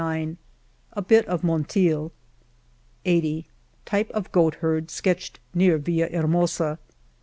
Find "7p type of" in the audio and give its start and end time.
3.05-4.31